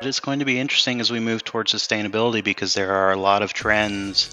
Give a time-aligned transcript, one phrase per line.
[0.00, 3.42] It's going to be interesting as we move towards sustainability because there are a lot
[3.42, 4.32] of trends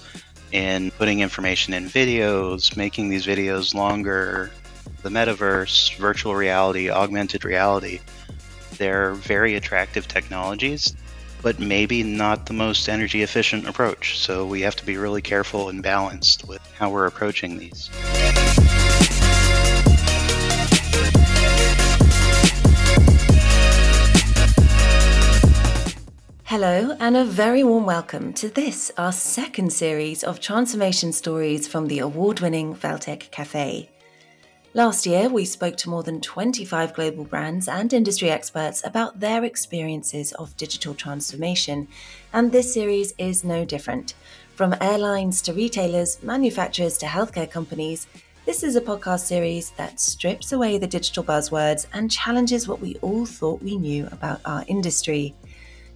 [0.52, 4.52] in putting information in videos, making these videos longer,
[5.02, 7.98] the metaverse, virtual reality, augmented reality.
[8.78, 10.94] They're very attractive technologies,
[11.42, 14.20] but maybe not the most energy efficient approach.
[14.20, 17.90] So we have to be really careful and balanced with how we're approaching these.
[26.58, 31.86] Hello, and a very warm welcome to this, our second series of transformation stories from
[31.86, 33.90] the award winning Valtech Cafe.
[34.72, 39.44] Last year, we spoke to more than 25 global brands and industry experts about their
[39.44, 41.88] experiences of digital transformation,
[42.32, 44.14] and this series is no different.
[44.54, 48.06] From airlines to retailers, manufacturers to healthcare companies,
[48.46, 52.94] this is a podcast series that strips away the digital buzzwords and challenges what we
[53.02, 55.34] all thought we knew about our industry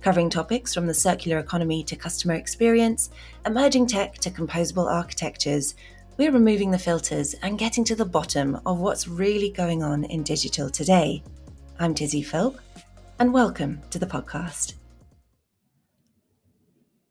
[0.01, 3.11] covering topics from the circular economy to customer experience,
[3.45, 5.75] emerging tech to composable architectures.
[6.17, 10.23] We're removing the filters and getting to the bottom of what's really going on in
[10.23, 11.23] digital today.
[11.79, 12.59] I'm Tizzy Philp,
[13.19, 14.75] and welcome to the podcast.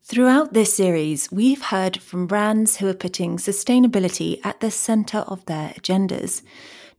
[0.02, 5.46] Throughout this series, we've heard from brands who are putting sustainability at the centre of
[5.46, 6.42] their agendas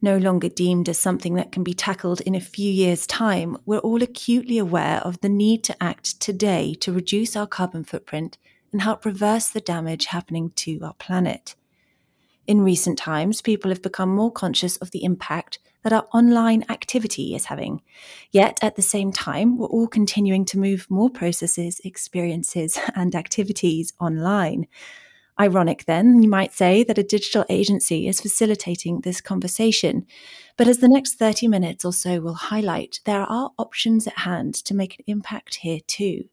[0.02, 3.80] no longer deemed as something that can be tackled in a few years' time, we're
[3.80, 8.38] all acutely aware of the need to act today to reduce our carbon footprint
[8.72, 11.56] and help reverse the damage happening to our planet.
[12.48, 17.36] In recent times, people have become more conscious of the impact that our online activity
[17.36, 17.82] is having.
[18.32, 23.94] Yet at the same time, we're all continuing to move more processes, experiences, and activities
[24.00, 24.68] online.
[25.40, 30.06] Ironic, then, you might say, that a digital agency is facilitating this conversation.
[30.58, 34.56] But as the next 30 minutes or so will highlight, there are options at hand
[34.66, 36.26] to make an impact here too.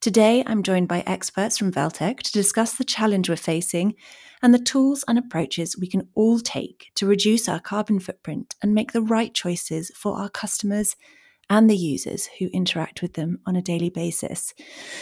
[0.00, 3.94] Today, I'm joined by experts from Valtech to discuss the challenge we're facing
[4.42, 8.74] and the tools and approaches we can all take to reduce our carbon footprint and
[8.74, 10.94] make the right choices for our customers
[11.50, 14.54] and the users who interact with them on a daily basis.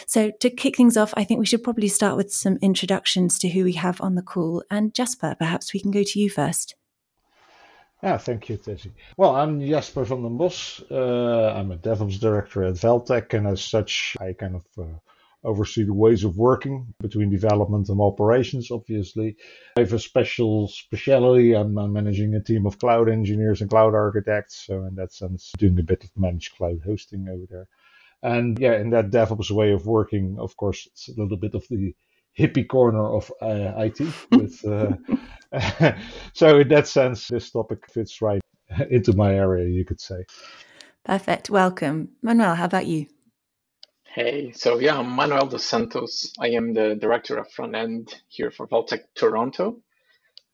[0.07, 3.49] So, to kick things off, I think we should probably start with some introductions to
[3.49, 4.65] who we have on the call.
[4.71, 6.75] And Jasper, perhaps we can go to you first.
[8.03, 8.93] Yeah, thank you, Tessie.
[9.17, 10.83] Well, I'm Jasper van den Bos.
[10.91, 14.99] Uh, I'm a DevOps director at Valtech, and as such, I kind of uh,
[15.45, 19.37] oversee the ways of working between development and operations, obviously.
[19.77, 21.55] I have a special speciality.
[21.55, 24.67] I'm, I'm, managing a team of cloud engineers and cloud architects.
[24.67, 27.69] So, in that sense, doing a bit of managed cloud hosting over there.
[28.23, 31.67] And yeah, in that DevOps way of working, of course, it's a little bit of
[31.69, 31.95] the
[32.39, 34.01] hippie corner of uh, IT.
[34.31, 34.93] With, uh,
[36.33, 38.41] so, in that sense, this topic fits right
[38.91, 40.25] into my area, you could say.
[41.05, 41.51] Perfect.
[41.51, 42.11] Welcome.
[42.23, 43.07] Manuel, how about you?
[44.15, 46.35] Hey, so yeah, I'm Manuel dos Santos.
[46.39, 49.81] I am the director of front end here for Valtech Toronto.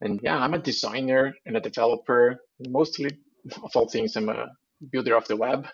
[0.01, 2.39] And yeah, I'm a designer and a developer.
[2.61, 3.19] Mostly
[3.61, 4.47] of all things, I'm a
[4.93, 5.67] builder of the web.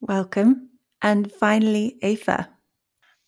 [0.00, 0.70] Welcome.
[1.00, 2.48] And finally, Ava.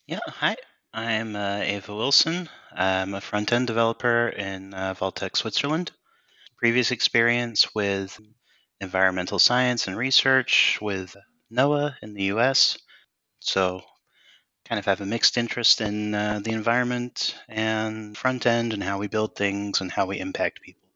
[0.09, 0.57] Yeah, hi.
[0.93, 2.49] I'm uh, Ava Wilson.
[2.75, 5.93] I'm a front end developer in uh, Valtech Switzerland.
[6.59, 8.19] Previous experience with
[8.81, 11.15] environmental science and research with
[11.53, 12.77] NOAA in the US
[13.43, 13.83] so,
[14.65, 18.99] kind of have a mixed interest in uh, the environment and front end and how
[18.99, 20.89] we build things and how we impact people.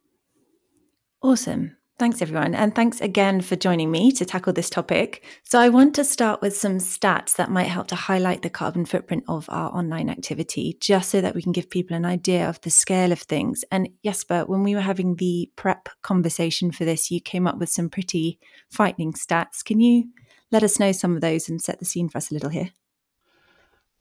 [1.22, 1.76] Awesome.
[1.98, 2.54] Thanks, everyone.
[2.54, 5.24] And thanks again for joining me to tackle this topic.
[5.44, 8.84] So, I want to start with some stats that might help to highlight the carbon
[8.84, 12.60] footprint of our online activity, just so that we can give people an idea of
[12.60, 13.64] the scale of things.
[13.72, 17.70] And Jesper, when we were having the prep conversation for this, you came up with
[17.70, 18.38] some pretty
[18.70, 19.64] frightening stats.
[19.64, 20.10] Can you
[20.50, 22.70] let us know some of those and set the scene for us a little here.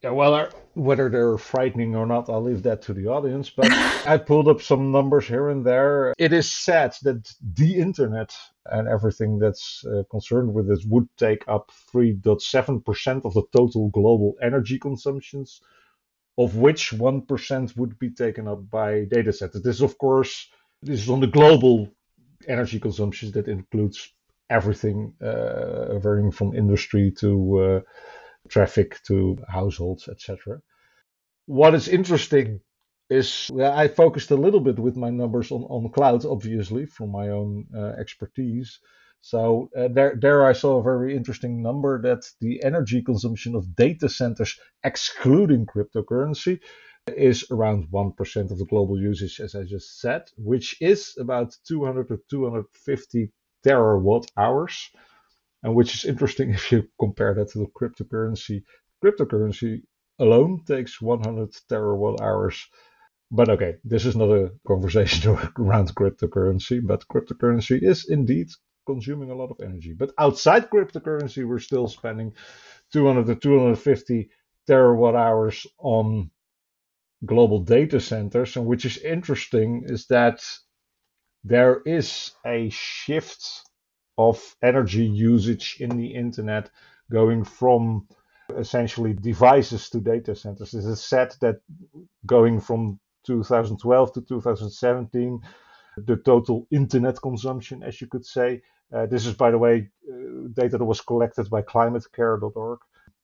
[0.06, 3.50] Yeah, well, whether they're frightening or not, I'll leave that to the audience.
[3.50, 3.72] But
[4.08, 6.14] I pulled up some numbers here and there.
[6.20, 8.36] It is said that the internet
[8.68, 14.36] and everything that's uh, concerned with this would take up 3.7% of the total global
[14.42, 15.62] energy consumptions,
[16.38, 19.64] of which 1% would be taken up by data centers.
[19.64, 20.50] This, of course,
[20.84, 21.90] this is on the global
[22.48, 24.14] energy consumptions that includes
[24.50, 27.80] everything, uh, varying from industry to uh,
[28.50, 30.62] traffic to households, etc.
[31.46, 32.62] What is interesting
[33.10, 37.12] is well, I focused a little bit with my numbers on, on cloud, obviously, from
[37.12, 38.80] my own uh, expertise.
[39.22, 43.76] So uh, there, there I saw a very interesting number that the energy consumption of
[43.76, 46.60] data centers, excluding cryptocurrency,
[47.08, 52.08] is around 1% of the global usage, as I just said, which is about 200
[52.10, 53.32] to 250
[53.66, 54.92] terawatt hours.
[55.64, 58.64] and which is interesting if you compare that to the cryptocurrency.
[59.04, 59.84] Cryptocurrency
[60.20, 62.68] alone takes 100 terawatt hours.
[63.32, 68.50] But okay, this is not a conversation around cryptocurrency, but cryptocurrency is indeed
[68.88, 69.94] consuming a lot of energy.
[69.94, 72.34] But outside cryptocurrency, we're still spending
[72.94, 74.30] 200 to 250
[74.70, 76.32] terawatt hours on
[77.26, 78.56] global data centers.
[78.56, 80.44] And which is interesting is that
[81.46, 83.62] there is a shift
[84.18, 86.72] of energy usage in the internet
[87.12, 88.08] going from
[88.58, 90.74] essentially devices to data centers.
[90.74, 91.58] It is said that
[92.26, 95.40] going from 2012 to 2017,
[95.98, 100.48] the total internet consumption, as you could say, uh, this is, by the way, uh,
[100.54, 102.80] data that was collected by climatecare.org,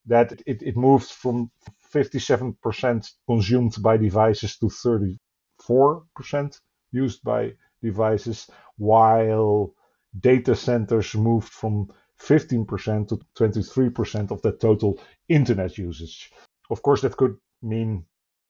[0.05, 1.49] that it, it moved from
[1.93, 6.59] 57% consumed by devices to 34%
[6.91, 9.73] used by devices, while
[10.19, 14.99] data centers moved from 15% to 23% of the total
[15.29, 16.31] internet usage.
[16.69, 18.05] Of course, that could mean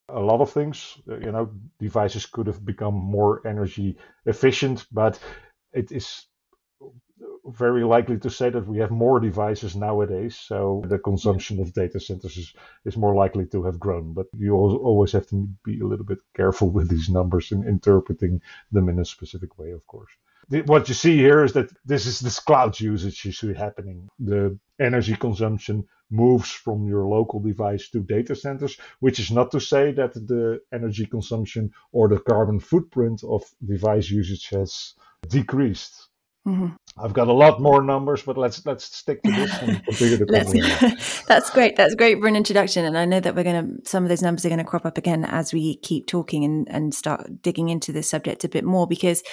[0.09, 0.97] a lot of things.
[1.09, 5.19] Uh, you know, devices could have become more energy efficient, but
[5.73, 6.25] it is
[7.53, 11.99] very likely to say that we have more devices nowadays, so the consumption of data
[11.99, 12.53] centers is,
[12.85, 14.13] is more likely to have grown.
[14.13, 18.41] But you always have to be a little bit careful with these numbers and interpreting
[18.71, 20.11] them in a specific way, of course.
[20.65, 24.09] What you see here is that this is this cloud usage you see happening.
[24.19, 29.59] The energy consumption moves from your local device to data centers, which is not to
[29.59, 34.93] say that the energy consumption or the carbon footprint of device usage has
[35.27, 36.09] decreased.
[36.47, 36.75] Mm-hmm.
[36.97, 39.81] I've got a lot more numbers, but let's let's stick to this and
[41.27, 41.77] That's great.
[41.77, 44.21] That's great for an introduction, and I know that we're going to some of those
[44.21, 47.69] numbers are going to crop up again as we keep talking and and start digging
[47.69, 49.23] into this subject a bit more because.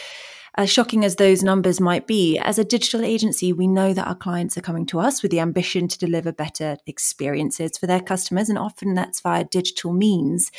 [0.57, 4.15] As shocking as those numbers might be, as a digital agency, we know that our
[4.17, 8.49] clients are coming to us with the ambition to deliver better experiences for their customers,
[8.49, 10.51] and often that's via digital means.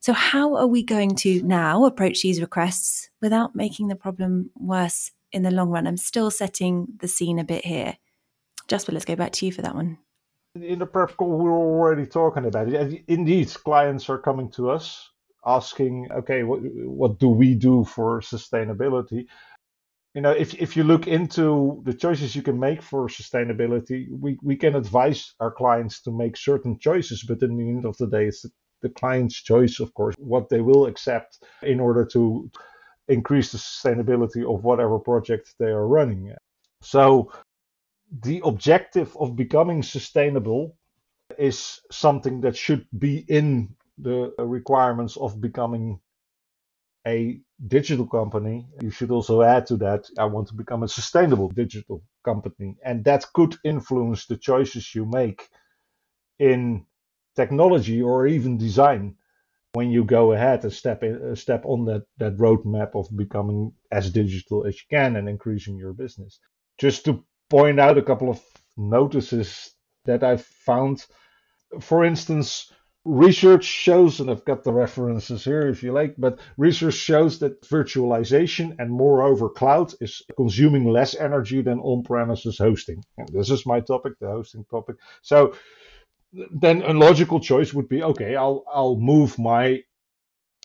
[0.00, 5.12] So, how are we going to now approach these requests without making the problem worse
[5.32, 5.86] in the long run.
[5.86, 7.98] I'm still setting the scene a bit here.
[8.68, 9.98] Jasper, let's go back to you for that one.
[10.54, 13.04] In the prep call, we were already talking about it.
[13.06, 15.10] Indeed, clients are coming to us
[15.46, 19.26] asking, okay, what, what do we do for sustainability?
[20.14, 24.38] You know, if, if you look into the choices you can make for sustainability, we,
[24.42, 28.06] we can advise our clients to make certain choices, but in the end of the
[28.06, 28.50] day, it's the,
[28.82, 32.50] the client's choice, of course, what they will accept in order to
[33.08, 36.34] increase the sustainability of whatever project they are running.
[36.82, 37.32] So,
[38.22, 40.76] the objective of becoming sustainable
[41.38, 46.00] is something that should be in the requirements of becoming
[47.06, 48.66] a digital company.
[48.80, 52.76] You should also add to that, I want to become a sustainable digital company.
[52.84, 55.48] And that could influence the choices you make
[56.38, 56.86] in
[57.36, 59.16] technology or even design
[59.78, 64.10] when you go ahead and step in, step on that that roadmap of becoming as
[64.10, 66.40] digital as you can and increasing your business.
[66.84, 67.12] Just to
[67.48, 68.40] point out a couple of
[68.76, 69.48] notices
[70.04, 70.36] that I
[70.66, 71.06] found,
[71.80, 72.72] for instance.
[73.04, 77.62] Research shows, and I've got the references here if you like, but research shows that
[77.62, 83.00] virtualization and moreover cloud is consuming less energy than on premises hosting.
[83.16, 84.96] And this is my topic, the hosting topic.
[85.22, 85.54] So
[86.32, 89.80] then a logical choice would be okay i'll i'll move my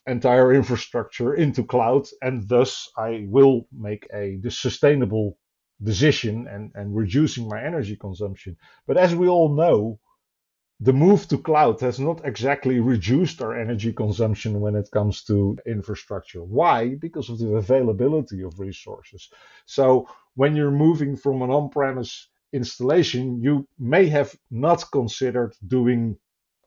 [0.08, 5.38] entire infrastructure into cloud and thus i will make a sustainable
[5.82, 10.00] decision and and reducing my energy consumption but as we all know
[10.79, 15.58] the move to cloud has not exactly reduced our energy consumption when it comes to
[15.65, 16.43] infrastructure.
[16.43, 16.96] Why?
[16.96, 19.29] Because of the availability of resources.
[19.65, 26.17] So when you're moving from an on premise installation, you may have not considered doing,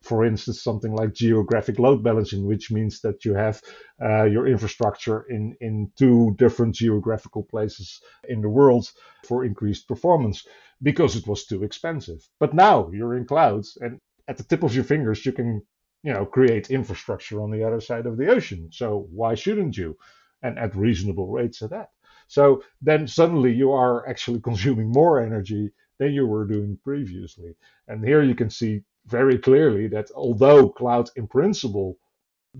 [0.02, 3.62] for instance, something like geographic load balancing, which means that you have
[4.02, 8.90] uh, your infrastructure in, in two different geographical places in the world
[9.24, 10.46] for increased performance
[10.82, 12.28] because it was too expensive.
[12.40, 15.62] But now you're in clouds and at the tip of your fingers, you can
[16.02, 18.68] you know create infrastructure on the other side of the ocean.
[18.72, 19.96] So why shouldn't you?
[20.42, 21.90] And at reasonable rates at that.
[22.26, 27.54] So then suddenly you are actually consuming more energy than you were doing previously.
[27.88, 31.96] And here you can see very clearly that although cloud in principle,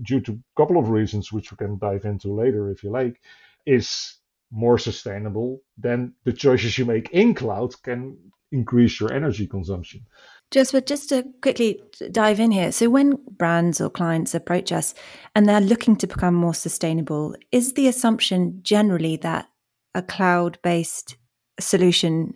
[0.01, 3.21] due to a couple of reasons which we can dive into later if you like,
[3.65, 4.15] is
[4.51, 8.17] more sustainable, then the choices you make in cloud can
[8.51, 10.05] increase your energy consumption.
[10.51, 11.81] Just but just to quickly
[12.11, 12.71] dive in here.
[12.71, 14.93] So when brands or clients approach us
[15.35, 19.49] and they're looking to become more sustainable, is the assumption generally that
[19.97, 21.17] a cloud based
[21.59, 22.35] solution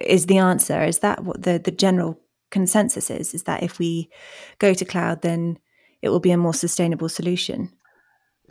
[0.00, 0.82] is the answer?
[0.82, 2.20] Is that what the, the general
[2.50, 3.32] consensus is?
[3.32, 4.10] Is that if we
[4.58, 5.58] go to cloud, then
[6.02, 7.72] it will be a more sustainable solution?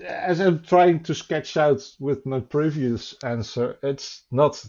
[0.03, 4.65] As I'm trying to sketch out with my previous answer, it's not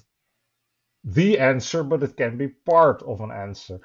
[1.05, 3.78] the answer, but it can be part of an answer.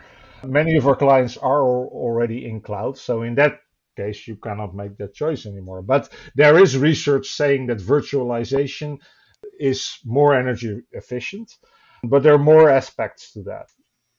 [0.43, 3.60] Many of our clients are already in cloud, so in that
[3.96, 5.81] case, you cannot make that choice anymore.
[5.81, 8.98] But there is research saying that virtualization
[9.62, 11.58] is more energy efficient,
[12.03, 13.70] but there are more aspects to that.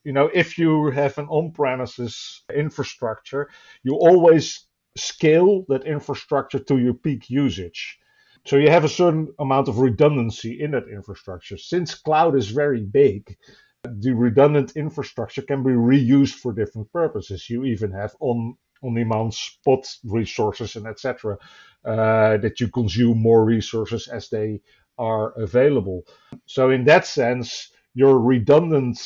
[0.05, 3.49] You know, if you have an on premises infrastructure,
[3.83, 7.99] you always scale that infrastructure to your peak usage.
[8.47, 11.57] So you have a certain amount of redundancy in that infrastructure.
[11.57, 13.37] Since cloud is very big,
[13.85, 17.49] the redundant infrastructure can be reused for different purposes.
[17.49, 21.39] You even have on on demand spot resources and etc.
[21.85, 24.61] Uh, that you consume more resources as they
[24.99, 26.05] are available.
[26.47, 28.99] So in that sense, your redundant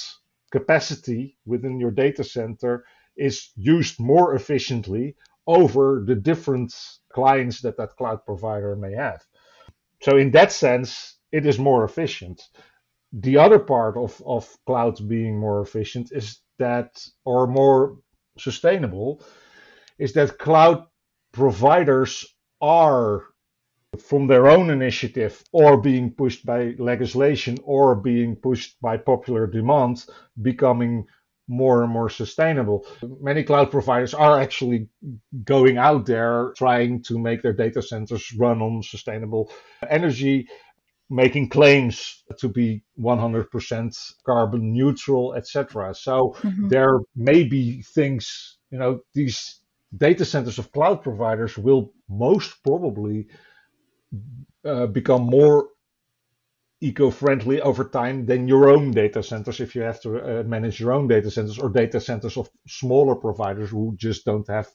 [0.50, 2.84] capacity within your data center
[3.16, 5.16] is used more efficiently
[5.46, 6.74] over the different
[7.12, 9.22] clients that that cloud provider may have.
[10.02, 12.42] So in that sense, it is more efficient.
[13.12, 17.98] The other part of, of cloud being more efficient is that, or more
[18.38, 19.22] sustainable,
[19.98, 20.84] is that cloud
[21.32, 22.24] providers
[22.60, 23.24] are
[23.96, 30.04] from their own initiative or being pushed by legislation or being pushed by popular demand
[30.40, 31.06] becoming
[31.48, 32.86] more and more sustainable.
[33.20, 34.88] Many cloud providers are actually
[35.44, 39.50] going out there trying to make their data centers run on sustainable
[39.88, 40.48] energy,
[41.08, 45.94] making claims to be 100% carbon neutral, etc.
[45.94, 46.68] So mm-hmm.
[46.68, 49.60] there may be things, you know, these
[49.96, 53.28] data centers of cloud providers will most probably
[54.64, 55.68] uh, become more
[56.80, 60.92] eco-friendly over time than your own data centers if you have to uh, manage your
[60.92, 64.68] own data centers or data centers of smaller providers who just don't have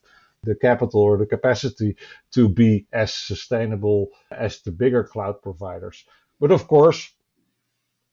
[0.44, 1.96] the capital or the capacity
[2.32, 6.04] to be as sustainable as the bigger cloud providers.
[6.40, 7.14] But of course,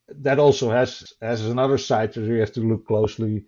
[0.08, 3.46] that also has has another side that you have to look closely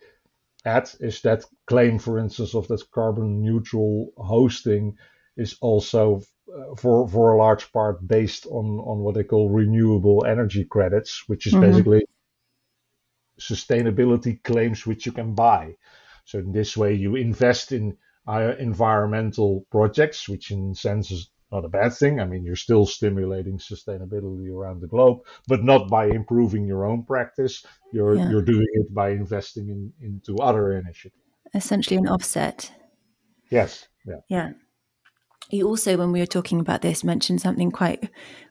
[0.65, 4.97] at is that claim, for instance, of that carbon neutral hosting
[5.41, 6.23] is also
[6.55, 11.29] uh, for for a large part based on on what they call renewable energy credits,
[11.29, 11.71] which is mm-hmm.
[11.71, 12.05] basically
[13.41, 15.75] sustainability claims which you can buy.
[16.25, 17.97] So in this way, you invest in
[18.29, 22.21] uh, environmental projects, which in sense is not a bad thing.
[22.21, 25.19] I mean, you're still stimulating sustainability around the globe,
[25.49, 27.65] but not by improving your own practice.
[27.93, 28.31] You're yeah.
[28.31, 31.25] you're doing it by investing in into other initiatives.
[31.55, 32.71] Essentially, an offset.
[33.51, 33.89] Yes.
[34.07, 34.21] Yeah.
[34.29, 34.51] Yeah.
[35.51, 38.09] You also, when we were talking about this, mentioned something quite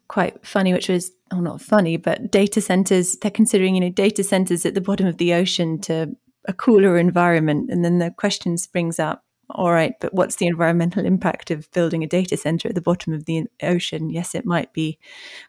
[0.08, 3.16] quite funny, which was oh, not funny, but data centers.
[3.18, 6.16] They're considering, you know, data centers at the bottom of the ocean to
[6.46, 11.06] a cooler environment, and then the question springs up all right, but what's the environmental
[11.06, 14.10] impact of building a data center at the bottom of the ocean?
[14.10, 15.00] Yes, it might be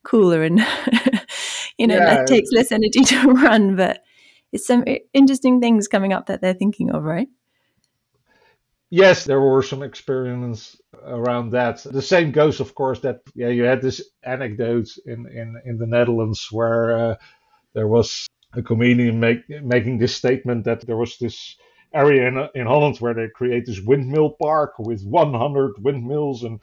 [0.05, 0.59] cooler and
[1.79, 2.23] you know yeah.
[2.23, 4.03] it takes less energy to run, but
[4.53, 7.29] it's some interesting things coming up that they're thinking of, right?
[8.91, 11.85] Yes, there were some experiments around that.
[11.85, 15.87] The same goes, of course, that yeah, you had this anecdote in in in the
[15.87, 17.17] Netherlands where uh,
[17.75, 21.57] there was a comedian make, making this statement that there was this
[21.95, 26.61] area in, in Holland where they create this windmill park with 100 windmills and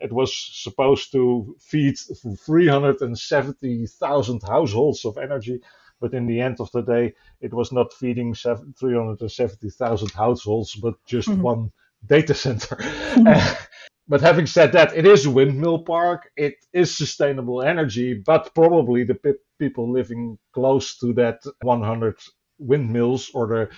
[0.00, 5.60] it was supposed to feed 370,000 households of energy.
[6.00, 11.28] But in the end of the day, it was not feeding 370,000 households, but just
[11.28, 11.42] mm-hmm.
[11.42, 11.72] one
[12.06, 12.76] data center.
[12.76, 13.64] Mm-hmm.
[14.10, 16.32] But having said that, it is a windmill park.
[16.36, 22.18] It is sustainable energy, but probably the pe- people living close to that 100
[22.58, 23.68] windmills or the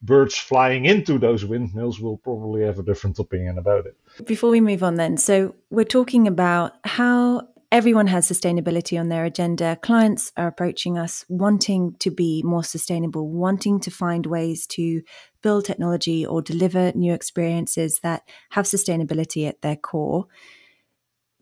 [0.00, 3.94] birds flying into those windmills will probably have a different opinion about it.
[4.24, 9.24] Before we move on, then, so we're talking about how everyone has sustainability on their
[9.24, 9.78] agenda.
[9.80, 15.00] Clients are approaching us wanting to be more sustainable, wanting to find ways to
[15.42, 20.26] build technology or deliver new experiences that have sustainability at their core.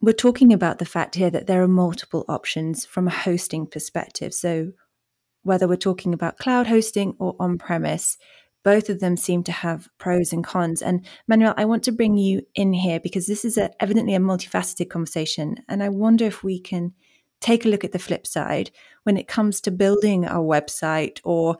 [0.00, 4.32] We're talking about the fact here that there are multiple options from a hosting perspective.
[4.32, 4.70] So,
[5.42, 8.18] whether we're talking about cloud hosting or on premise,
[8.62, 10.82] both of them seem to have pros and cons.
[10.82, 14.20] And Manuel, I want to bring you in here because this is a, evidently a
[14.20, 15.56] multifaceted conversation.
[15.68, 16.92] And I wonder if we can
[17.40, 18.70] take a look at the flip side
[19.04, 21.56] when it comes to building a website or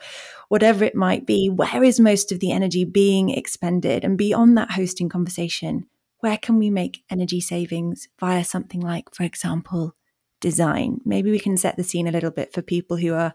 [0.48, 1.48] whatever it might be.
[1.48, 4.04] Where is most of the energy being expended?
[4.04, 5.86] And beyond that hosting conversation,
[6.18, 9.94] where can we make energy savings via something like, for example,
[10.40, 11.00] design.
[11.04, 13.34] Maybe we can set the scene a little bit for people who are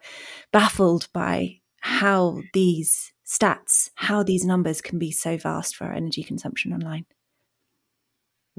[0.51, 6.24] baffled by how these stats, how these numbers can be so vast for our energy
[6.24, 7.05] consumption online.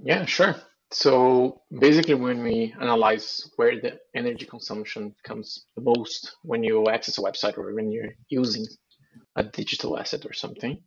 [0.02, 0.56] Yeah, sure.
[0.92, 7.18] So basically, when we analyze where the energy consumption comes the most when you access
[7.18, 8.66] a website or when you're using
[9.34, 10.78] a digital asset or something,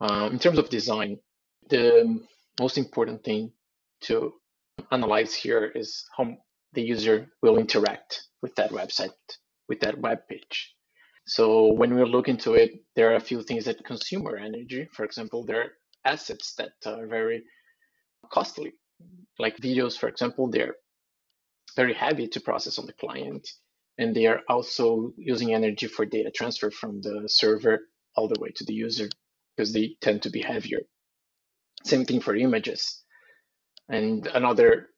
[0.00, 1.18] um, in terms of design,
[1.68, 2.20] the
[2.60, 3.52] most important thing
[4.02, 4.32] to
[4.90, 6.36] analyze here is how
[6.72, 9.10] the user will interact with that website,
[9.68, 10.75] with that web page.
[11.26, 14.88] So when we look into it, there are a few things that consume our energy.
[14.92, 15.72] For example, there are
[16.04, 17.42] assets that are very
[18.32, 18.74] costly,
[19.38, 20.76] like videos, for example, they're
[21.74, 23.48] very heavy to process on the client.
[23.98, 27.80] And they are also using energy for data transfer from the server
[28.14, 29.08] all the way to the user
[29.56, 30.80] because they tend to be heavier.
[31.84, 33.02] Same thing for images.
[33.88, 34.90] And another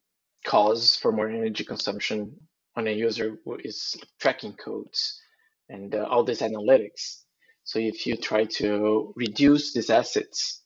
[0.45, 2.37] cause for more energy consumption
[2.77, 5.21] on a user is tracking codes
[5.69, 7.23] and uh, all this analytics.
[7.65, 10.63] So if you try to reduce these assets,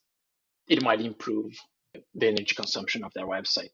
[0.68, 1.52] it might improve
[2.14, 3.73] the energy consumption of their website.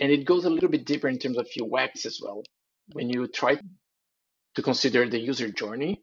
[0.00, 2.42] And it goes a little bit deeper in terms of UX as well.
[2.92, 3.58] When you try
[4.54, 6.02] to consider the user journey,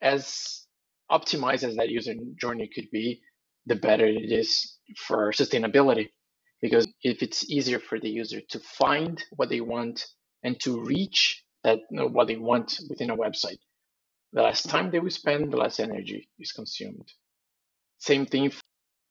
[0.00, 0.66] as
[1.10, 3.20] optimized as that user journey could be,
[3.66, 6.08] the better it is for sustainability.
[6.60, 10.06] Because if it's easier for the user to find what they want
[10.42, 13.58] and to reach that you know, what they want within a website,
[14.34, 17.08] the less time they will spend, the less energy is consumed.
[17.98, 18.52] Same thing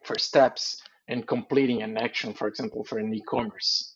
[0.04, 0.78] for steps
[1.08, 3.96] and completing an action, for example, for an e-commerce.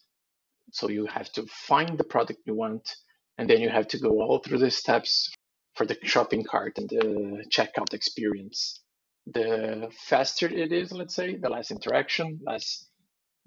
[0.72, 2.90] So you have to find the product you want,
[3.38, 5.30] and then you have to go all through the steps
[5.76, 8.82] for the shopping cart and the checkout experience.
[9.28, 12.88] The faster it is, let's say, the less interaction, less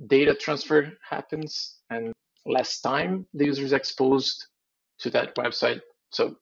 [0.07, 2.13] data transfer happens, and
[2.45, 4.47] less time the user is exposed
[5.01, 5.81] to that website.
[6.11, 6.37] So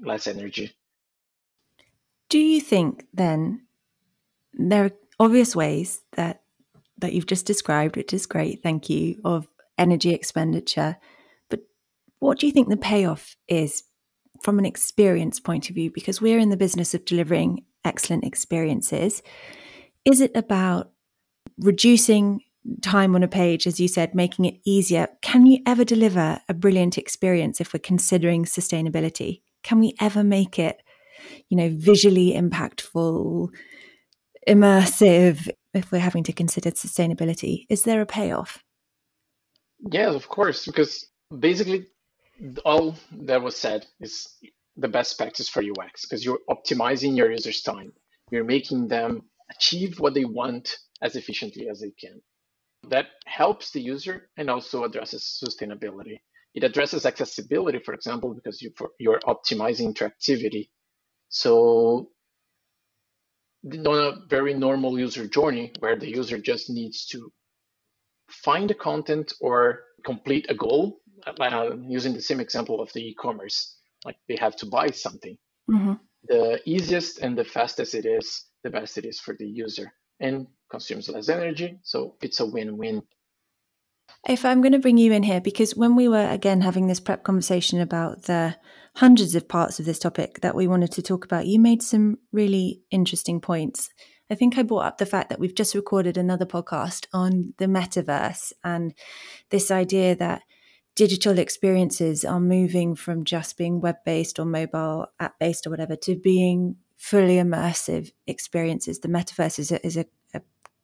[0.00, 0.74] less energy.
[2.28, 3.66] Do you think then
[4.52, 6.42] there are obvious ways that
[6.98, 9.46] that you've just described, which is great, thank you, of
[9.78, 10.96] energy expenditure.
[11.50, 11.60] But
[12.18, 13.82] what do you think the payoff is
[14.42, 15.90] from an experience point of view?
[15.90, 19.22] Because we're in the business of delivering excellent experiences.
[20.04, 20.92] Is it about
[21.58, 22.40] reducing
[22.82, 25.08] time on a page, as you said, making it easier?
[25.22, 29.42] Can you ever deliver a brilliant experience if we're considering sustainability?
[29.66, 30.80] Can we ever make it,
[31.48, 33.48] you know, visually impactful,
[34.48, 37.66] immersive if we're having to consider sustainability?
[37.68, 38.62] Is there a payoff?
[39.90, 41.88] Yes, of course, because basically
[42.64, 44.36] all that was said is
[44.76, 47.92] the best practice for UX because you're optimizing your users' time.
[48.30, 52.22] You're making them achieve what they want as efficiently as they can.
[52.88, 56.20] That helps the user and also addresses sustainability.
[56.56, 60.70] It addresses accessibility, for example, because you, for, you're optimizing interactivity.
[61.28, 62.10] So
[63.64, 67.30] on a very normal user journey where the user just needs to
[68.30, 73.76] find the content or complete a goal, uh, using the same example of the e-commerce,
[74.06, 75.36] like they have to buy something.
[75.70, 75.94] Mm-hmm.
[76.28, 80.46] The easiest and the fastest it is, the best it is for the user and
[80.70, 81.78] consumes less energy.
[81.82, 83.02] So it's a win-win
[84.28, 87.00] if I'm going to bring you in here, because when we were again having this
[87.00, 88.56] prep conversation about the
[88.96, 92.18] hundreds of parts of this topic that we wanted to talk about, you made some
[92.32, 93.90] really interesting points.
[94.30, 97.66] I think I brought up the fact that we've just recorded another podcast on the
[97.66, 98.92] metaverse and
[99.50, 100.42] this idea that
[100.96, 105.94] digital experiences are moving from just being web based or mobile app based or whatever
[105.94, 109.00] to being fully immersive experiences.
[109.00, 110.40] The metaverse is a, is a, a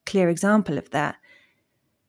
[0.06, 1.16] clear example of that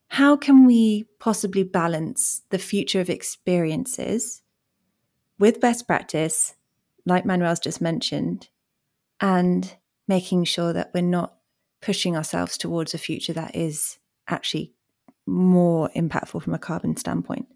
[0.08, 4.42] how can we possibly balance the future of experiences
[5.38, 6.54] with best practice,
[7.04, 8.48] like Manuel's just mentioned,
[9.20, 11.34] and making sure that we're not
[11.80, 14.72] pushing ourselves towards a future that is actually
[15.26, 17.46] more impactful from a carbon standpoint?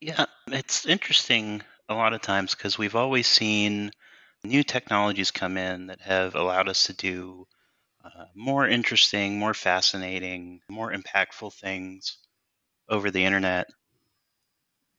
[0.00, 3.92] Yeah, it's interesting a lot of times because we've always seen
[4.44, 7.46] new technologies come in that have allowed us to do
[8.04, 12.18] uh, more interesting, more fascinating, more impactful things
[12.88, 13.68] over the internet.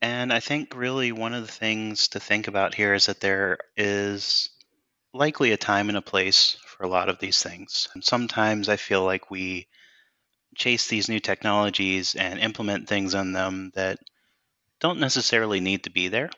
[0.02, 3.58] And I think really one of the things to think about here is that there
[3.78, 4.50] is
[5.14, 7.88] likely a time and a place for a lot of these things.
[7.94, 9.68] And sometimes I feel like we
[10.56, 14.00] chase these new technologies and implement things on them that
[14.80, 16.30] don't necessarily need to be there.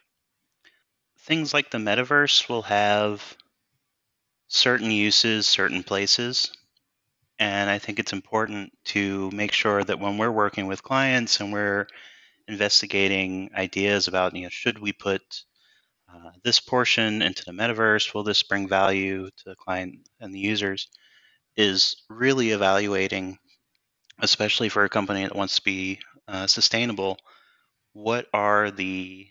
[1.21, 3.35] Things like the metaverse will have
[4.47, 6.51] certain uses, certain places.
[7.39, 11.51] And I think it's important to make sure that when we're working with clients and
[11.51, 11.87] we're
[12.47, 15.21] investigating ideas about, you know, should we put
[16.13, 18.13] uh, this portion into the metaverse?
[18.13, 20.87] Will this bring value to the client and the users?
[21.57, 23.37] Is really evaluating,
[24.19, 27.17] especially for a company that wants to be uh, sustainable,
[27.93, 29.27] what are the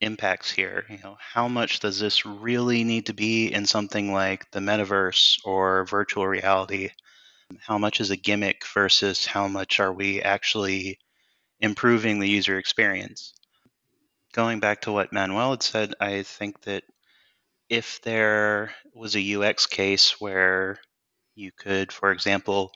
[0.00, 0.84] impacts here?
[0.88, 5.38] You know, how much does this really need to be in something like the metaverse
[5.44, 6.90] or virtual reality?
[7.60, 10.98] How much is a gimmick versus how much are we actually
[11.60, 13.32] improving the user experience?
[14.32, 16.84] Going back to what Manuel had said, I think that
[17.68, 20.78] if there was a UX case where
[21.34, 22.72] you could, for example,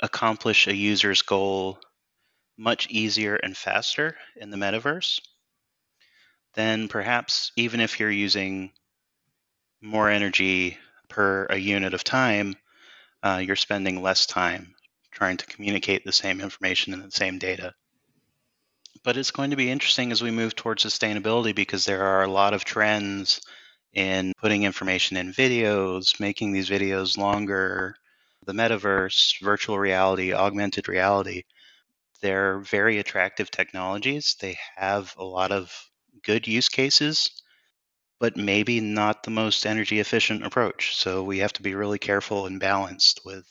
[0.00, 1.78] accomplish a user's goal
[2.58, 5.20] much easier and faster in the metaverse,
[6.54, 8.72] then perhaps even if you're using
[9.80, 12.54] more energy per a unit of time,
[13.22, 14.74] uh, you're spending less time
[15.10, 17.74] trying to communicate the same information and the same data.
[19.04, 22.30] But it's going to be interesting as we move towards sustainability because there are a
[22.30, 23.40] lot of trends
[23.92, 27.96] in putting information in videos, making these videos longer,
[28.46, 31.42] the metaverse, virtual reality, augmented reality.
[32.22, 34.36] They're very attractive technologies.
[34.40, 35.72] They have a lot of
[36.24, 37.30] good use cases,
[38.20, 40.96] but maybe not the most energy efficient approach.
[40.96, 43.46] So we have to be really careful and balanced with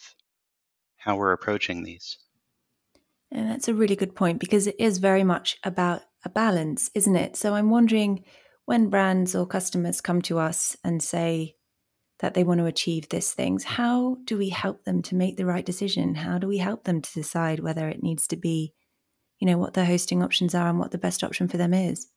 [0.97, 2.17] how we're approaching these.
[3.31, 7.15] And that's a really good point because it is very much about a balance, isn't
[7.15, 7.35] it?
[7.35, 8.23] So I'm wondering
[8.65, 11.55] when brands or customers come to us and say
[12.19, 15.45] that they want to achieve these things, how do we help them to make the
[15.45, 16.15] right decision?
[16.15, 18.73] How do we help them to decide whether it needs to be,
[19.39, 22.07] you know, what their hosting options are and what the best option for them is?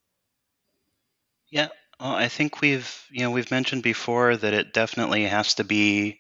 [1.51, 1.69] Yeah,
[2.01, 6.19] well, I think we've you know we've mentioned before that it definitely has to be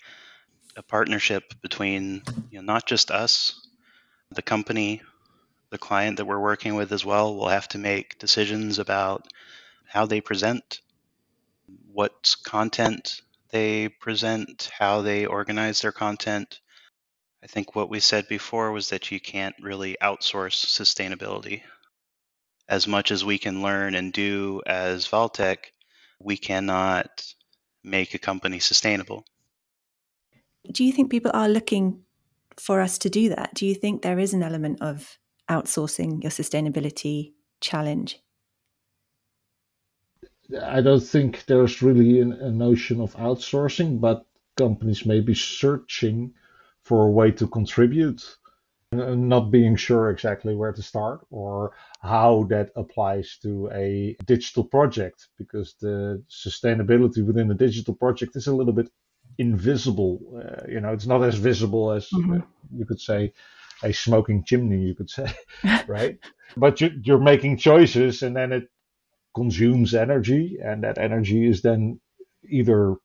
[0.76, 3.68] a partnership between you know not just us,
[4.30, 5.02] the company,
[5.70, 9.26] the client that we're working with as well will have to make decisions about
[9.87, 10.80] how they present,
[11.92, 16.60] what content they present, how they organize their content.
[17.42, 21.62] I think what we said before was that you can't really outsource sustainability
[22.68, 25.59] as much as we can learn and do as Valtech,
[26.18, 27.35] we cannot
[27.83, 29.24] make a company sustainable.
[30.72, 32.03] Do you think people are looking
[32.57, 33.55] for us to do that?
[33.55, 35.18] Do you think there is an element of
[35.50, 38.18] outsourcing your sustainability challenge?
[40.62, 46.33] I don't think there's really an, a notion of outsourcing, but companies may be searching
[46.83, 48.37] for a way to contribute
[48.96, 55.28] not being sure exactly where to start or how that applies to a digital project
[55.38, 58.90] because the sustainability within a digital project is a little bit
[59.38, 60.20] invisible.
[60.37, 62.35] Uh, you know, it's not as visible as mm-hmm.
[62.35, 63.33] uh, you could say
[63.83, 65.33] a smoking chimney, you could say,
[65.87, 66.18] right?
[66.57, 68.68] But you, you're making choices and then it
[69.35, 72.00] consumes energy, and that energy is then
[72.48, 72.96] either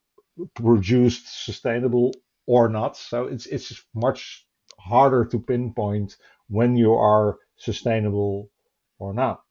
[0.53, 2.13] produced sustainable
[2.45, 2.97] or not.
[2.97, 4.45] So it's it's much
[4.79, 6.17] harder to pinpoint
[6.49, 8.49] when you are sustainable
[8.99, 9.43] or not.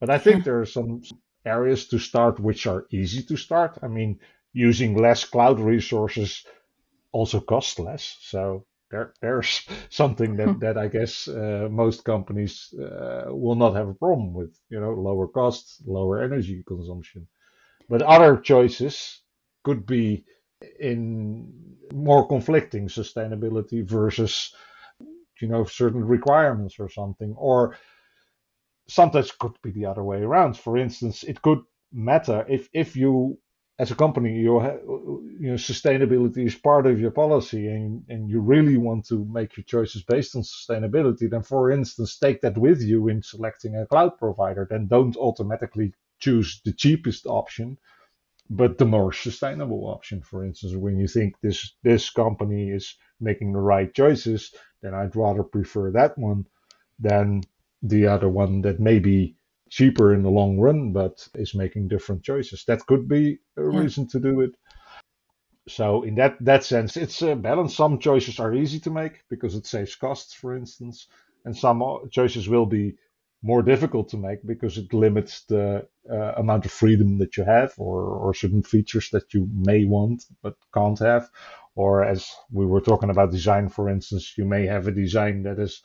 [0.00, 1.02] But I think there are some
[1.44, 3.78] areas to start which are easy to start.
[3.82, 4.20] I mean,
[4.52, 6.44] using less cloud resources
[7.12, 8.16] also costs less.
[8.20, 13.88] So there, there's something that, that I guess uh, most companies uh, will not have
[13.88, 14.58] a problem with.
[14.70, 17.26] You know, lower costs, lower energy consumption.
[17.88, 19.22] But other choices
[19.64, 20.24] could be
[20.80, 21.52] in
[21.92, 24.54] more conflicting sustainability versus
[25.40, 27.34] you know certain requirements or something.
[27.36, 27.76] Or
[28.88, 30.56] sometimes could be the other way around.
[30.56, 31.60] For instance it could
[31.92, 33.38] matter if if you
[33.78, 34.60] as a company you
[35.40, 39.56] you know sustainability is part of your policy and and you really want to make
[39.56, 43.86] your choices based on sustainability then for instance take that with you in selecting a
[43.86, 44.66] cloud provider.
[44.68, 47.78] Then don't automatically choose the cheapest option
[48.50, 53.52] but the more sustainable option for instance when you think this this company is making
[53.52, 56.46] the right choices then I'd rather prefer that one
[56.98, 57.42] than
[57.82, 59.36] the other one that may be
[59.70, 62.64] cheaper in the long run, but is making different choices.
[62.64, 63.78] That could be a yeah.
[63.80, 64.56] reason to do it.
[65.68, 67.76] So in that that sense, it's a balance.
[67.76, 71.08] Some choices are easy to make because it saves costs, for instance,
[71.44, 72.96] and some choices will be
[73.42, 77.72] more difficult to make because it limits the uh, amount of freedom that you have
[77.78, 81.30] or, or certain features that you may want but can't have
[81.78, 85.60] or as we were talking about design, for instance, you may have a design that
[85.60, 85.80] is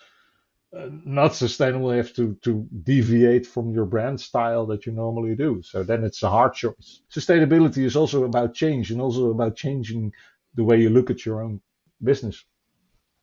[0.75, 1.91] uh, not sustainable.
[1.91, 5.61] You have to, to deviate from your brand style that you normally do.
[5.61, 7.01] So then it's a hard choice.
[7.15, 10.13] Sustainability is also about change and also about changing
[10.55, 11.61] the way you look at your own
[12.01, 12.43] business.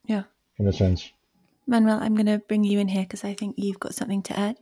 [0.05, 0.23] Yeah.
[0.59, 1.11] In a sense.
[1.71, 4.39] Manuel, I'm going to bring you in here because I think you've got something to
[4.39, 4.57] add.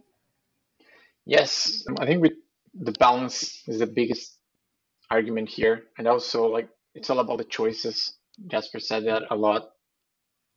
[1.24, 2.32] Yes, I think we,
[2.74, 4.36] the balance is the biggest
[5.10, 8.14] argument here, and also like it's all about the choices.
[8.46, 9.70] Jasper said that a lot.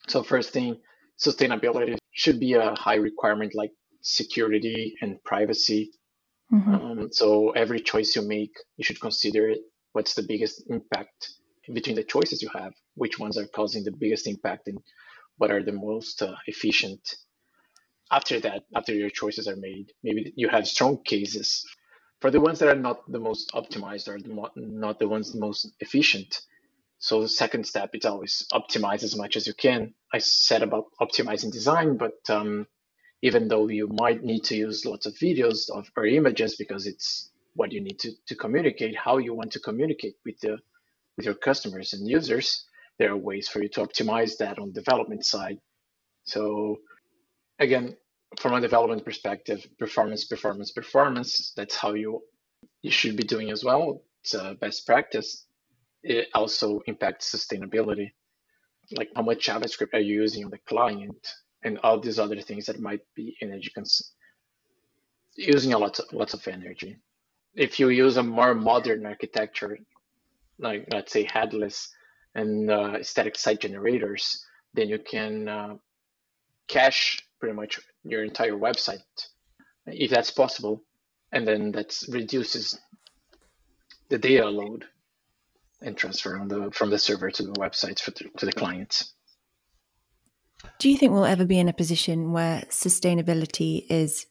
[0.08, 0.78] So first thing,
[1.18, 5.92] sustainability should be a high requirement like security and privacy.
[6.54, 6.76] Mm-hmm.
[6.76, 9.60] Um, so every choice you make, you should consider it.
[9.94, 11.30] What's the biggest impact
[11.74, 12.74] between the choices you have?
[12.96, 14.80] Which ones are causing the biggest impact, and
[15.42, 17.16] what are the most uh, efficient?
[18.12, 21.66] After that, after your choices are made, maybe you have strong cases
[22.20, 25.32] for the ones that are not the most optimized or the mo- not the ones
[25.32, 26.42] the most efficient.
[27.00, 29.96] So the second step is always optimize as much as you can.
[30.14, 32.68] I said about optimizing design, but um,
[33.24, 37.32] even though you might need to use lots of videos of, or images because it's
[37.56, 40.60] what you need to, to communicate, how you want to communicate with the
[41.18, 42.66] with your customers and users,
[43.02, 45.58] there are ways for you to optimize that on development side.
[46.26, 46.78] So
[47.60, 47.98] again,
[48.40, 52.22] from a development perspective, performance, performance, performance, that's how you
[52.84, 54.04] you should be doing as well.
[54.24, 55.48] It's a best practice.
[56.04, 58.12] It also impacts sustainability.
[58.92, 61.28] Like how much JavaScript are you using on the client?
[61.64, 64.14] and all these other things that might be energy cons-
[65.36, 66.98] using a lot of, lots of energy.
[67.56, 69.78] If you use a more modern architecture,
[70.60, 71.90] like let's say headless
[72.36, 75.76] and uh, static site generators, then you can uh,
[76.68, 79.02] cache pretty much your entire website,
[79.86, 80.84] if that's possible,
[81.32, 82.80] and then that reduces
[84.10, 84.86] the data load
[85.82, 89.14] and transfer on the from the server to the website for, to the clients.
[90.78, 94.28] Do you think we'll ever be in a position where sustainability is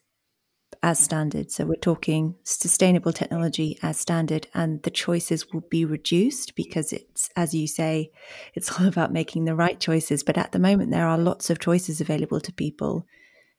[0.83, 1.50] as standard?
[1.50, 7.30] So we're talking sustainable technology as standard, and the choices will be reduced because it's,
[7.37, 8.11] as you say,
[8.54, 10.22] it's all about making the right choices.
[10.22, 13.06] But at the moment, there are lots of choices available to people,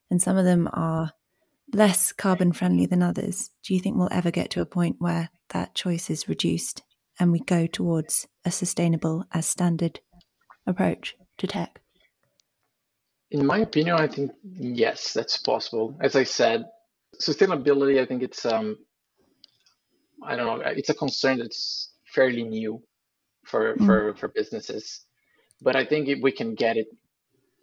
[0.10, 1.14] and some of them are
[1.74, 3.50] less carbon friendly than others.
[3.64, 6.82] Do you think we'll ever get to a point where that choice is reduced
[7.20, 10.00] and we go towards a sustainable as standard
[10.66, 11.82] approach to tech?
[13.30, 15.96] In my opinion, I think yes, that's possible.
[16.02, 16.66] As I said,
[17.20, 18.78] sustainability, I think it's um,
[20.24, 22.82] I don't know, it's a concern that's fairly new
[23.46, 23.86] for mm.
[23.86, 25.06] for for businesses,
[25.62, 26.88] but I think if we can get it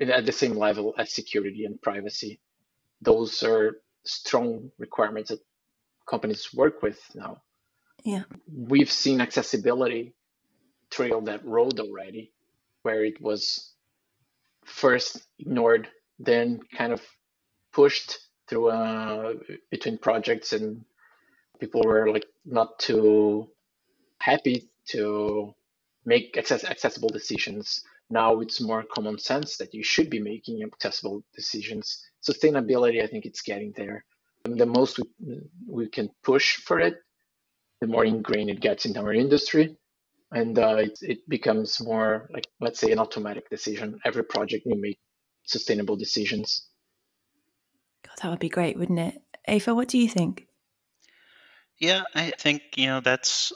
[0.01, 2.41] at the same level as security and privacy,
[3.01, 5.41] those are strong requirements that
[6.09, 7.43] companies work with now.
[8.05, 10.15] Yeah, we've seen accessibility
[10.91, 12.33] trail that road already,
[12.83, 13.73] where it was
[14.65, 17.03] first ignored, then kind of
[17.73, 19.35] pushed through uh,
[19.71, 20.85] between projects, and
[21.61, 23.49] people were like not too
[24.21, 25.55] happy to
[26.05, 27.83] make access- accessible decisions.
[28.11, 32.03] Now it's more common sense that you should be making accessible decisions.
[32.27, 34.05] Sustainability, I think it's getting there.
[34.45, 36.97] And the most we, we can push for it,
[37.81, 39.77] the more ingrained it gets in our industry
[40.33, 44.81] and uh, it, it becomes more like let's say an automatic decision every project you
[44.81, 44.99] make
[45.45, 46.68] sustainable decisions
[48.07, 49.23] God, that would be great wouldn't it?
[49.47, 50.47] Ava, what do you think?
[51.81, 53.53] Yeah i think you know that's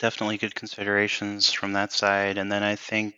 [0.00, 3.14] definitely good considerations from that side and then i think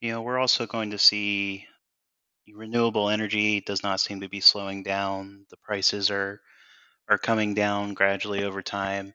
[0.00, 1.64] you know we're also going to see
[2.52, 5.46] renewable energy does not seem to be slowing down.
[5.50, 6.40] The prices are
[7.08, 9.12] are coming down gradually over time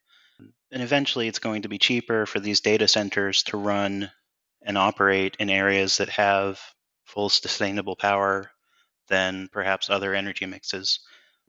[0.71, 4.11] and eventually it's going to be cheaper for these data centers to run
[4.61, 6.61] and operate in areas that have
[7.05, 8.51] full sustainable power
[9.09, 10.99] than perhaps other energy mixes,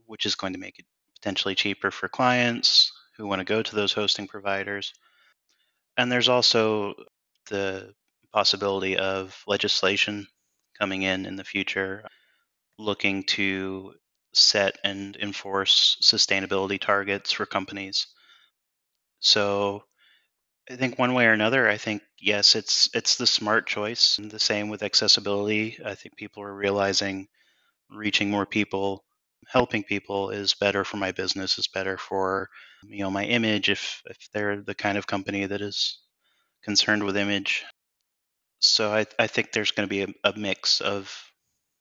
[0.07, 3.77] which is going to make it potentially cheaper for clients who want to go to
[3.77, 4.92] those hosting providers.
[5.96, 6.94] And there's also
[7.49, 7.94] the
[8.33, 10.27] possibility of legislation
[10.79, 12.05] coming in in the future
[12.79, 13.94] looking to
[14.33, 18.07] set and enforce sustainability targets for companies
[19.20, 19.85] so
[20.70, 24.18] I think one way or another, I think yes, it's it's the smart choice.
[24.18, 25.79] And the same with accessibility.
[25.85, 27.29] I think people are realizing
[27.90, 29.05] reaching more people,
[29.48, 32.48] helping people is better for my business, is better for
[32.85, 36.00] you know my image if if they're the kind of company that is
[36.64, 37.64] concerned with image.
[38.61, 41.12] So I I think there's going to be a, a mix of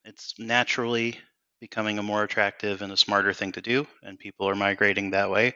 [0.05, 1.19] it's naturally
[1.61, 5.29] becoming a more attractive and a smarter thing to do, and people are migrating that
[5.31, 5.53] way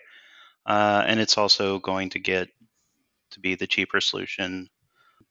[0.66, 2.50] uh, and it's also going to get
[3.32, 4.70] to be the cheaper solution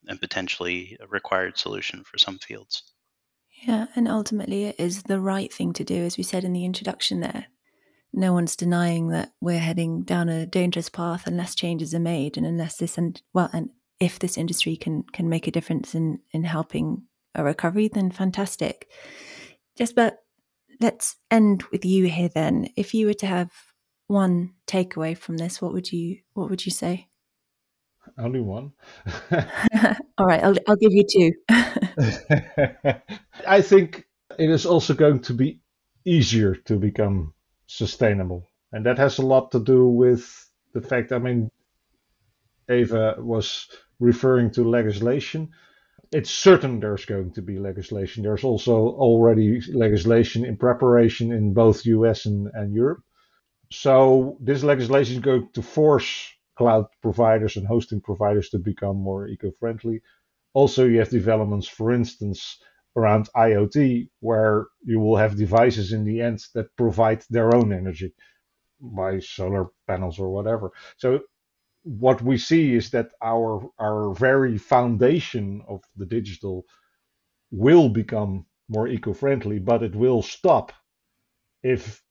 [0.08, 2.91] and potentially a required solution for some fields.
[3.62, 6.64] Yeah, and ultimately it is the right thing to do, as we said in the
[6.64, 7.46] introduction there.
[8.12, 12.44] No one's denying that we're heading down a dangerous path unless changes are made and
[12.44, 13.70] unless this and well and
[14.01, 18.90] if this industry can can make a difference in in helping a recovery, then fantastic.
[19.79, 20.18] Just but
[20.81, 22.68] let's end with you here then.
[22.77, 23.53] If you were to have
[24.09, 27.09] one takeaway from this, what would you what would you say?
[28.18, 28.72] Only one.
[30.18, 31.33] All right, I'll I'll give you two.
[33.46, 34.07] I think
[34.38, 35.61] it is also going to be
[36.05, 37.35] easier to become
[37.66, 41.12] sustainable, and that has a lot to do with the fact.
[41.12, 41.51] I mean,
[42.68, 43.68] Ava was
[44.01, 45.51] referring to legislation.
[46.12, 48.22] It's certain there's going to be legislation.
[48.22, 53.03] There's also already legislation in preparation in both US and, and Europe.
[53.70, 59.26] So this legislation is going to force cloud providers and hosting providers to become more
[59.28, 60.00] eco-friendly.
[60.54, 62.58] Also, you have developments, for instance,
[62.96, 68.12] around IoT, where you will have devices in the end that provide their own energy
[68.80, 70.72] by solar panels or whatever.
[70.98, 71.20] So
[71.84, 76.64] what we see is that our our very foundation of the digital
[77.50, 80.72] will become more eco-friendly, but it will stop
[81.62, 82.02] if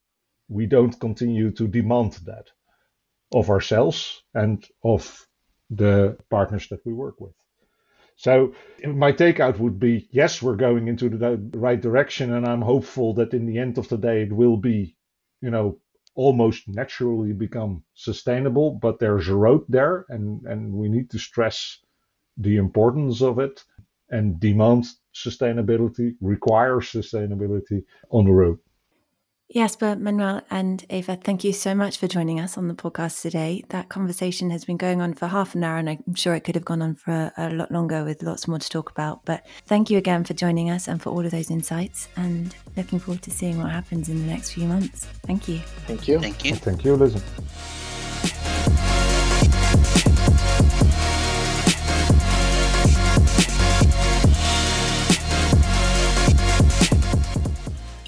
[0.49, 2.47] we don't continue to demand that
[3.34, 5.28] of ourselves and of
[5.70, 7.34] the partners that we work with.
[8.15, 8.54] So
[8.86, 13.34] my takeout would be yes, we're going into the right direction, and I'm hopeful that
[13.34, 14.96] in the end of the day it will be,
[15.41, 15.80] you know,
[16.13, 18.72] almost naturally become sustainable.
[18.72, 21.80] But there's a road there, and and we need to stress
[22.38, 23.63] the importance of it
[24.10, 28.60] and demand sustainability, require sustainability on the road.
[29.54, 33.66] Jasper, Manuel, and Ava, thank you so much for joining us on the podcast today.
[33.70, 36.56] That conversation has been going on for half an hour, and I'm sure it could
[36.56, 39.26] have gone on for a, a, lot longer with lots more to talk about.
[39.26, 43.00] But thank you again for joining us and for all of those insights, and looking
[43.00, 45.06] forward to seeing what happens in the next few months.
[45.26, 45.60] Thank you.
[45.86, 46.20] Thank you.
[46.20, 46.56] Thank you.
[46.56, 47.22] Thank you, Lizzie.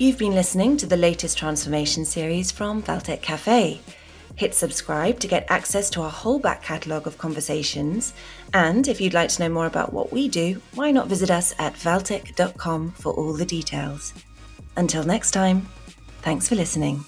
[0.03, 3.79] You've been listening to the latest transformation series from Valtech Cafe.
[4.35, 8.13] Hit subscribe to get access to our whole back catalogue of conversations.
[8.53, 11.55] And if you'd like to know more about what we do, why not visit us
[11.57, 14.13] at valtech.com for all the details.
[14.75, 15.69] Until next time,
[16.21, 17.05] thanks for listening.